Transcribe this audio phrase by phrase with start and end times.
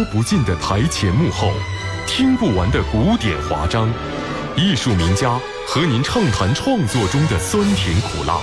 [0.00, 1.52] 说不尽的台前幕后，
[2.06, 3.86] 听不完的古典华章，
[4.56, 8.40] 艺术名家和您畅谈创作中的酸甜苦辣，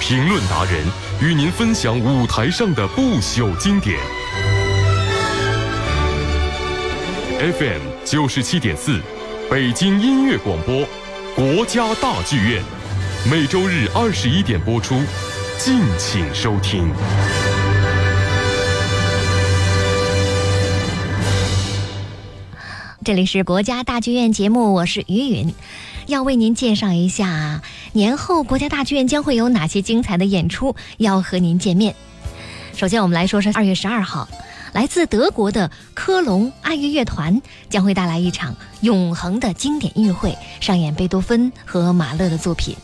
[0.00, 0.84] 评论达人
[1.22, 4.00] 与您分享舞台上的不朽经典。
[7.38, 9.00] FM 九十七点四，
[9.48, 10.84] 北京音乐广播，
[11.36, 12.64] 国家大剧院，
[13.30, 15.00] 每周日二十一点播出，
[15.56, 16.92] 敬请收听。
[23.10, 25.52] 这里是国家大剧院节目，我是于允，
[26.06, 27.60] 要为您介绍一下
[27.92, 31.96] 年后国家大剧院将会有哪些精彩的演出要和您见面。
[32.72, 34.28] 首先，我们来说说二月十二号，
[34.72, 42.76] 来自德国的科隆爱乐乐团将会带来一场永恒的经典音乐会，上演贝多芬和马勒的作品。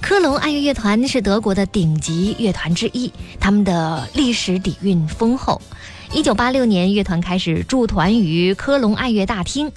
[0.00, 5.60] 科隆爱乐乐团是德国的顶级乐团之一，他们的历史底蕴丰厚。
[6.12, 9.70] 一九八六年，乐团开始驻团于科隆爱乐大厅。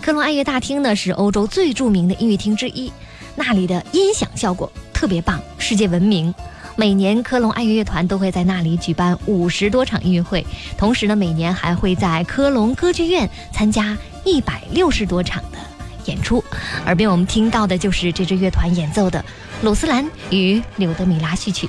[0.00, 2.92] 科隆爱乐大厅呢是欧洲最著名的音乐厅之一，
[3.36, 6.34] 那里的音响效果特别棒，世界闻名。
[6.74, 10.44] 每年科隆爱乐乐团都会在那里举办五十多场音乐会，
[10.76, 15.58] 同时呢，每年还会在科隆歌剧院参加一百六十多场的
[16.06, 16.42] 演出。
[16.86, 19.20] 耳边我们听到的就是这支乐团演奏的
[19.62, 21.68] 《鲁斯兰与柳德米拉》序曲。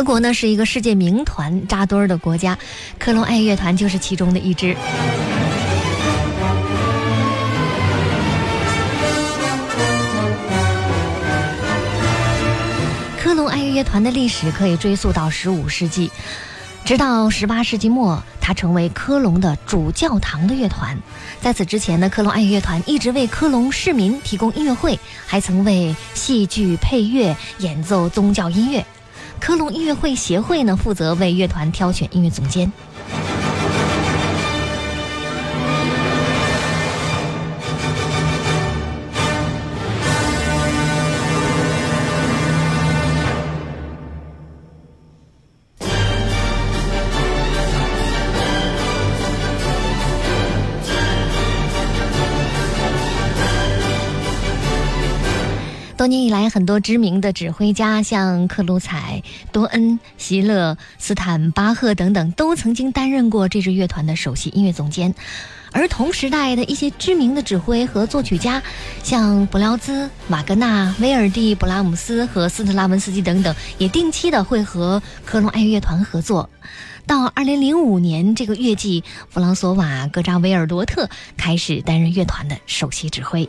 [0.00, 2.56] 德国呢是一个世界名团扎堆儿的国家，
[2.98, 4.74] 科隆爱乐团就是其中的一支。
[13.18, 16.10] 科隆爱乐团的历史可以追溯到十五世纪，
[16.82, 20.96] 直到十八世纪末，它成为科隆的主教堂的乐团。
[21.42, 28.82] 在此之前呢，科隆爱乐团一直为科隆市民提供音乐会，还曾为戏剧配乐、演奏宗教音乐。
[29.40, 32.70] 科隆音乐会协会呢，负责为乐团挑选音乐总监。
[56.00, 65.14] 多年以来，很多知名的指挥家，像克鲁采、多恩、席勒、斯坦巴赫等等，都曾经担任过这支乐团的首席音乐总监。
[65.72, 68.62] 而同时代的一些知名的指挥和作曲家，
[69.02, 76.48] 像布辽兹、瓦格纳、威尔第、布拉姆斯和斯特拉文斯基等等，也定期的会和科隆爱乐团合作。
[77.06, 83.46] 到二零零五年这个月季，弗朗索瓦·格扎维尔罗特开始担任乐团的首席指挥。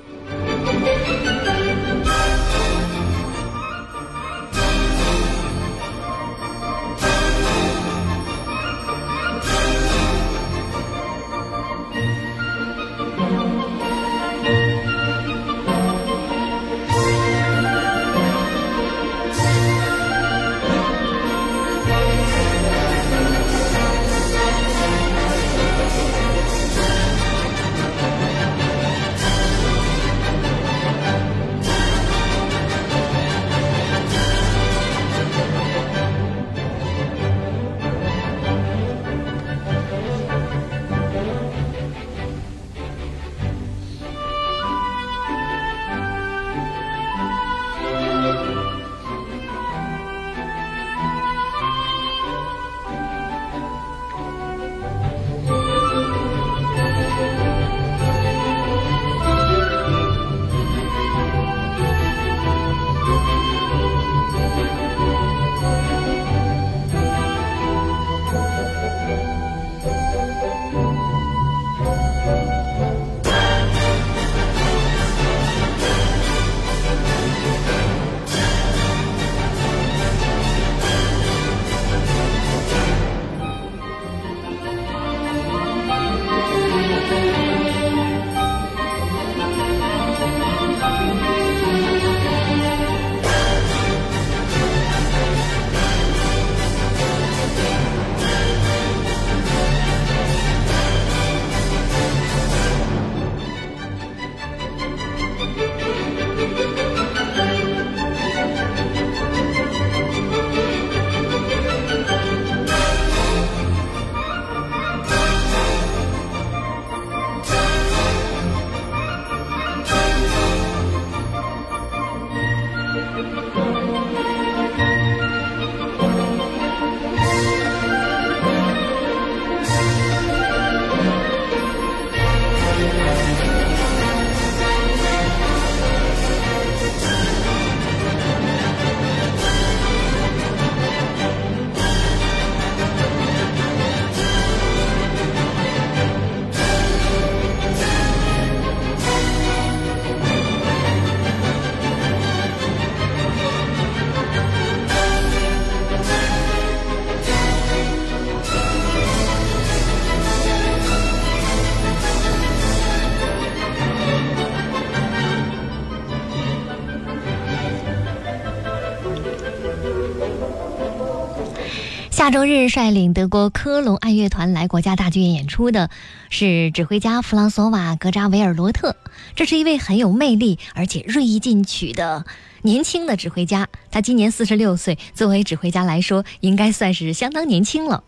[172.31, 175.89] 周日率领德国科隆爱乐团来国家大剧院演出的
[176.29, 178.95] 是指挥家弗朗索瓦·格扎维尔罗特。
[179.35, 182.25] 这是一位很有魅力而且锐意进取的
[182.61, 183.67] 年轻的指挥家。
[183.91, 188.01] 他今年四十六岁，作为指挥家来说，应该算是相当年轻了。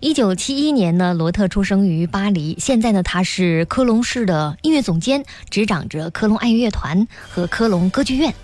[0.00, 2.56] 一九七一年呢，罗特出生于巴黎。
[2.58, 8.34] 现在呢，他是科隆市的音乐总监，执掌着科隆爱乐乐团和科隆歌剧院。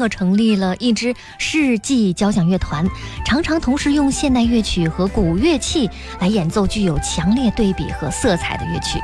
[0.00, 2.86] 特成立了一支世纪交响乐团，
[3.22, 8.98] 常常同时用现代乐曲和古乐器来演奏具有强烈对比和色彩的乐曲。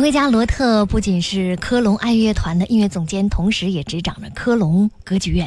[0.00, 5.46] 指挥家罗特不仅是科隆爱乐团的音乐总监，同时也执掌着科隆歌剧院。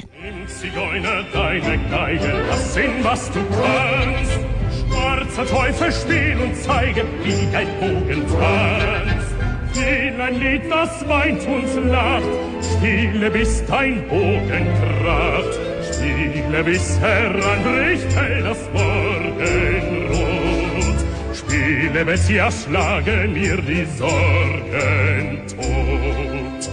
[22.13, 26.69] Bis sie erschlagen mir die Sorgen tot.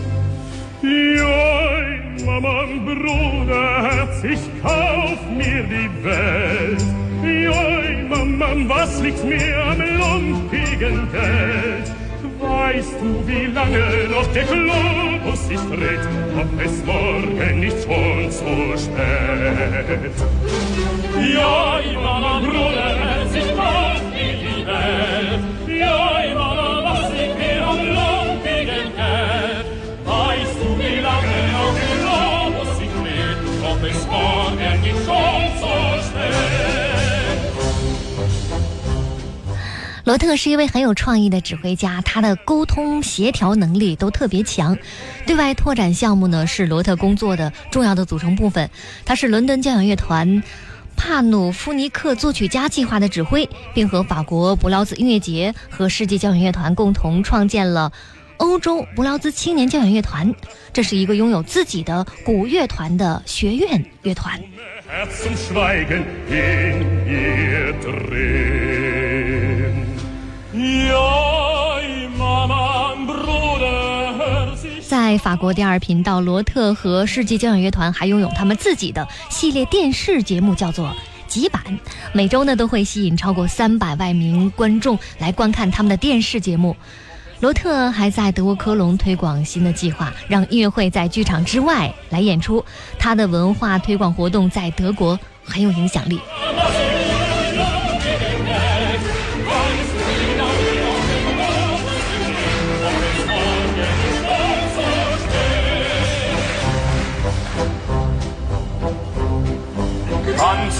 [0.82, 6.84] Joi, Mama, Bruderherz, ich kauf mir die Welt.
[7.22, 11.90] Joi, Mama, was liegt mir am lumpigen Geld?
[12.38, 16.06] Weißt du, wie lange noch der Globus sich dreht,
[16.36, 20.16] ob es morgen nicht schon zu spät?
[21.16, 23.89] Joi, Mama, Bruderherz, ich kauf
[40.04, 44.76] 罗特是一位很有创意的指挥家，他的沟通协调能力都特别强。
[45.24, 48.68] 对外拓展项目呢是罗特工作的重要的组成部分。
[49.04, 50.42] 他是伦敦交响乐团
[51.00, 57.90] 帕努夫尼克作曲家计划的指挥，并和法国布劳兹音乐节和世界交响乐团共同创建了
[58.36, 60.34] 欧洲布劳兹青年交响乐团。
[60.74, 64.38] 这是一个拥有自己的古乐团的学院乐团。
[75.10, 80.86] 在法国第二频道，罗特和世纪交响乐团还拥有他们自己的系列电视节目，叫做
[81.26, 81.60] 《极版》，
[82.12, 86.76] 每周呢都会吸引超过三百万名观众来观看他们的电视节目。
[87.40, 92.64] 罗特还在德国科隆推广新的计划，让音乐会在剧场之外来演出。
[92.96, 96.20] 他的文化推广活动在德国很有影响力。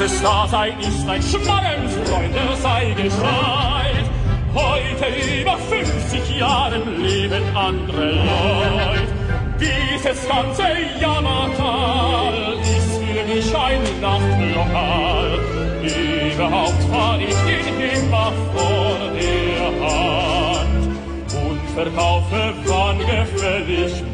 [0.01, 4.07] Ganzes Dasein ist ein Schmarrn, Freunde, sei gescheit.
[4.55, 9.03] Heute über 50 Jahren leben andere Leute.
[9.61, 10.63] Dieses ganze
[10.99, 15.39] Jammertal ist für mich ein Nachtlokal.
[15.83, 20.97] Überhaupt war ich den immer vor der Hand
[21.35, 24.10] und verkaufe wann gefällig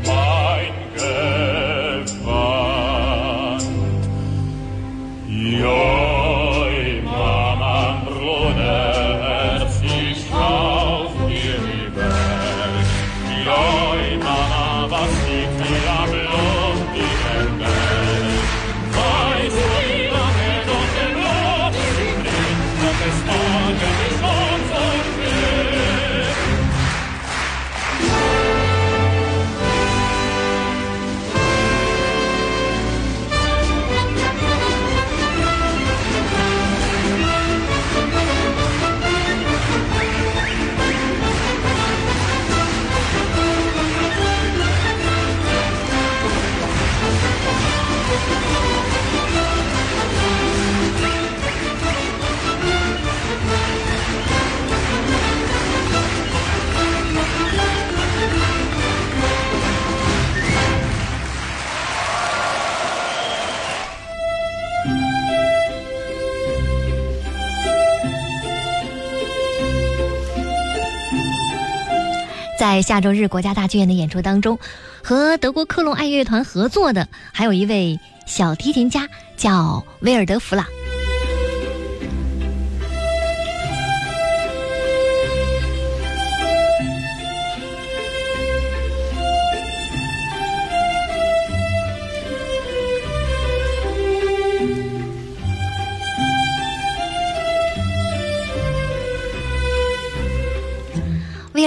[72.67, 74.59] 在下周日国家大剧院的演出当中，
[75.01, 80.67] 和德国科隆爱乐团合作的还有一位小提琴家，叫威尔德·弗朗。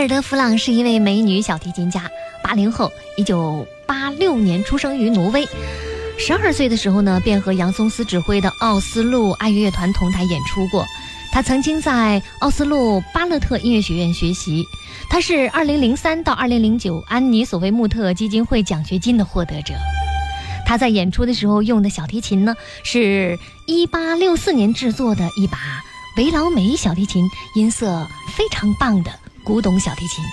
[0.09, 2.09] 德·弗朗是一位美女小提琴家，
[2.43, 5.47] 八零后，一九八六年出生于挪威。
[6.17, 10.83] 十二岁的时候呢，便和杨松斯指挥的奥斯陆爱乐乐团同台演出过。
[11.31, 14.65] 他曾经在奥斯陆巴勒特音乐学院学习。
[15.11, 19.75] 他是二零零三到二零零九安妮·索维穆特基金会奖学金的获得者。
[20.65, 25.59] 他在演出的时候用的小提琴呢，是一八六四年制作的一把
[26.17, 27.23] 维劳美小提琴，
[27.55, 29.11] 音色非常棒的
[29.49, 30.23] 古董小提琴。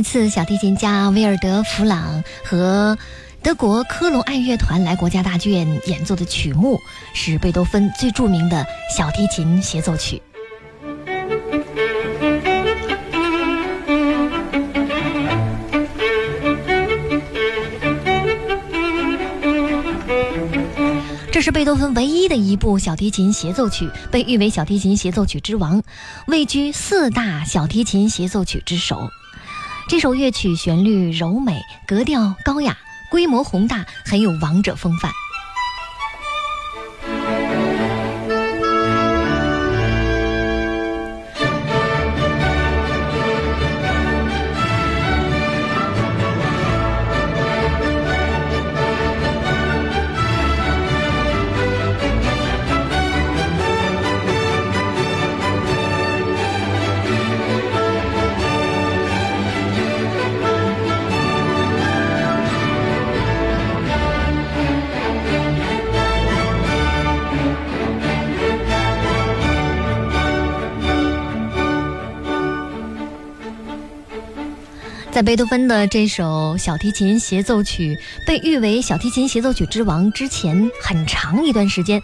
[0.00, 2.96] 一次小提琴家威尔德·弗朗和
[3.42, 6.80] 德国科隆爱乐团来国家大剧院演奏的曲目
[7.12, 8.64] 是贝多芬最著名的
[8.96, 10.22] 小提琴协奏曲。
[21.30, 25.82] 这是贝多芬唯一的一部小提琴协奏曲，被誉为小提琴协奏曲之王，
[26.26, 29.10] 位居四大小提琴协奏曲之首。
[29.90, 32.78] 这首乐曲旋律柔美，格调高雅，
[33.10, 35.10] 规模宏大，很有王者风范。
[75.20, 82.02] 在贝多芬的这首小提琴协奏曲被誉为小提琴协奏曲之王之前，很长一段时间，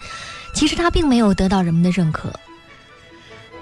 [0.53, 2.31] 其实他并没有得到人们的认可。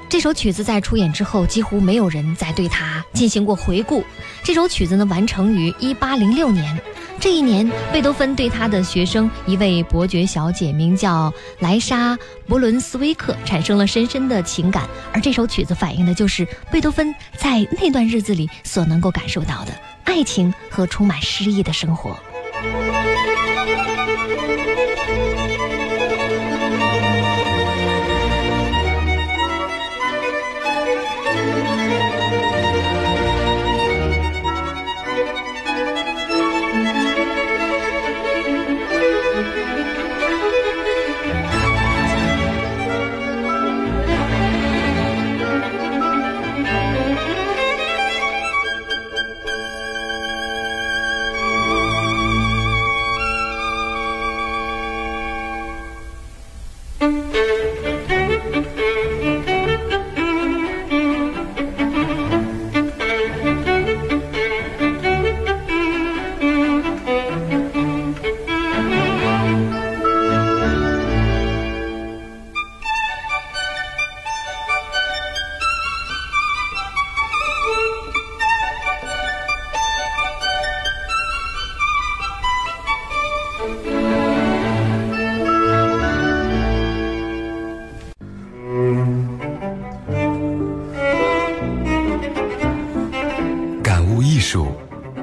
[0.09, 4.03] 这首曲子在出演之后，几乎没有人再对他进行过回顾。
[4.43, 6.77] 这首曲子呢，完成于一八零六年。
[7.19, 12.13] 这一年，贝多芬对他的学生一位伯爵小姐，名叫莱莎·
[12.47, 14.87] 伯伦斯威克，产生了深深的情感。
[15.11, 19.71] 而这首曲子反映的就是贝多芬在那段日子里所能够感受到的
[20.03, 22.15] 爱情和充满诗意的生活。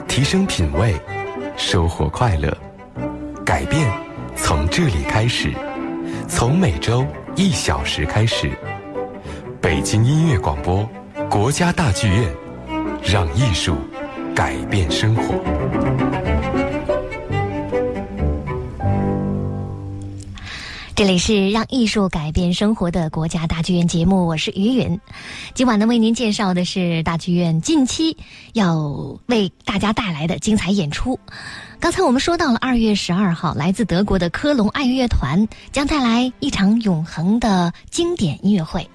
[0.09, 0.95] 提升品味，
[1.57, 2.53] 收获快乐，
[3.45, 3.89] 改变
[4.35, 5.53] 从这里开始，
[6.27, 8.51] 从每周一小时开始。
[9.61, 10.85] 北京音乐广播，
[11.31, 12.35] 国家大剧院，
[13.05, 13.77] 让艺术
[14.35, 16.32] 改变生活。
[21.03, 25.01] 这里是让艺术改变生活的国家大剧院节目，我是于允。
[25.53, 28.17] 今晚呢，为您介绍的是大剧院近期
[28.53, 28.79] 要
[29.27, 31.19] 为大家带来的精彩演出。
[31.81, 38.89] 刚才我们说到了二月十二号，来自德国的科隆爱乐团将带来一场永恒的经典音乐会。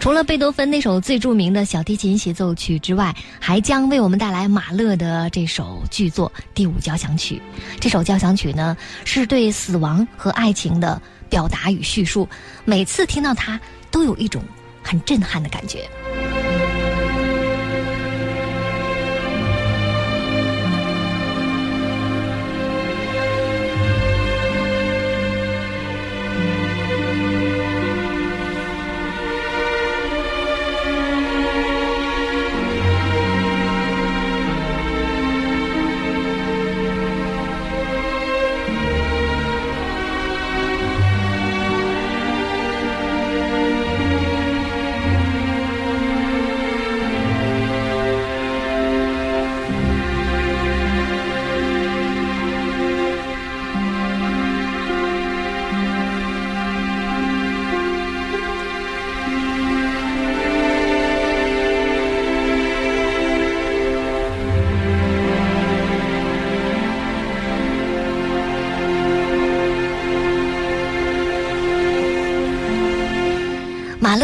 [0.00, 7.42] 除了贝多芬那首最著名的小提琴协奏曲之外，还将为我们带来马勒的这首巨作《第五交响曲》。
[7.80, 12.28] 这首交响曲呢，是对死亡和爱情的表达与叙述。
[12.64, 14.40] 每次听到它，都有一种
[14.82, 15.88] 很震撼的感觉。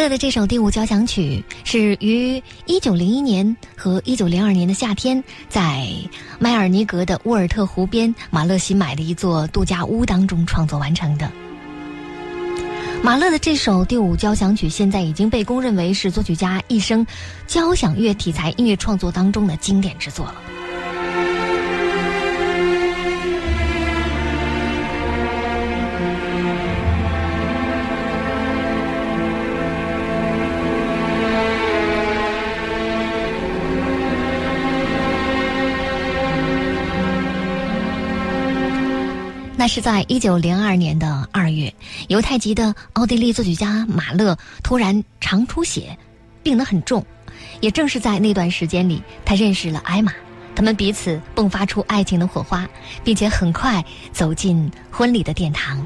[0.04, 5.88] 马勒的这首第五交响曲是于一九零一年和一九零二年的夏天，在
[6.38, 11.32] 迈尔尼格的沃尔特湖边，马勒新买的一座度假屋当中创作完成的。
[13.02, 17.06] 马勒的这首第五交响曲现在已经被公认为是作曲家一生
[17.46, 20.34] 交响乐题材音乐创作当中的经典之作了。
[39.64, 41.72] 那是在一九零二年的二月，
[42.08, 45.96] 犹太籍的奥地利作曲家马勒突然肠出血，
[46.42, 47.02] 病得很重。
[47.62, 50.12] 也正是在那段时间里，他认识了艾玛，
[50.54, 52.68] 他们彼此迸发出爱情的火花，
[53.02, 55.82] 并且很快走进婚礼的殿堂。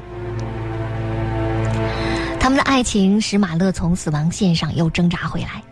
[2.37, 5.63] 他们的爱情使马勒从死亡线上又挣扎回来。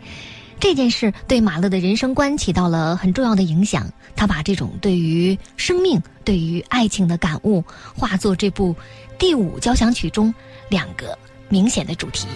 [0.59, 3.89] 这件事对马勒的人生观起到了很重要的影响。
[4.15, 7.63] 他把这种对于生命、对于爱情的感悟，
[7.95, 8.75] 化作这部
[9.19, 10.33] 第五交响曲中
[10.69, 11.17] 两个
[11.49, 12.27] 明显的主题。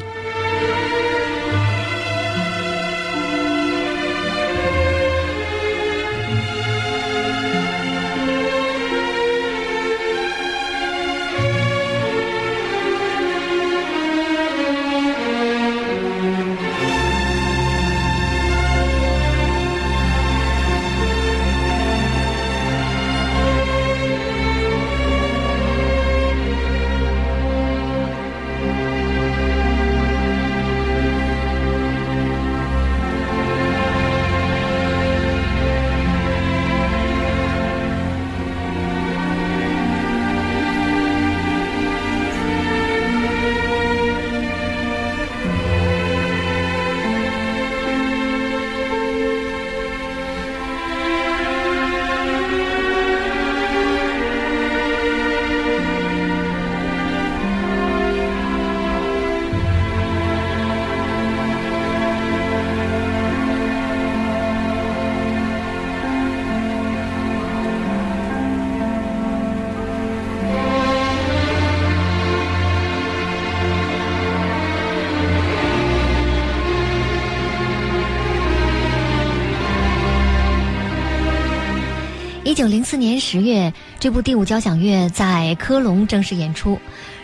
[82.52, 86.78] 一九零四年十月，这部第五交响乐在科隆正式演出。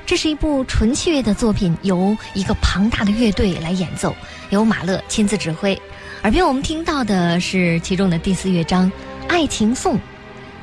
[0.05, 4.15] 这是一部纯器乐的作品，由一个庞大的乐队来演奏，
[4.51, 5.77] 由马勒亲自指挥。
[6.21, 8.89] 耳边我们听到的是其中的第四乐章
[9.27, 9.95] 《爱情颂》，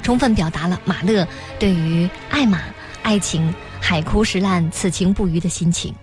[0.03, 2.62] 充分表达了马勒对于爱玛、
[3.03, 5.94] 爱情、海枯石烂、此情不渝的心情。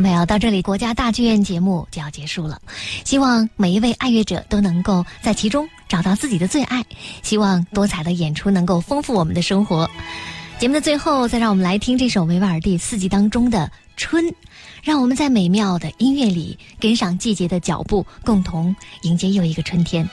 [0.00, 2.60] 朋友，到这里，国家大剧院节目就要结束了。
[3.04, 6.84] 希望每一位爱乐者都能够在其中找到自己的最爱。
[7.22, 9.90] 希望多彩的演出能够丰富我们的生活。
[10.58, 13.60] 节目的最后，再让我们来听这首维瓦尔第四季当中的
[13.96, 14.24] 《春》，
[14.82, 20.08] 让我们在美妙的音乐里跟上季节的脚步，共同迎接又一个春天。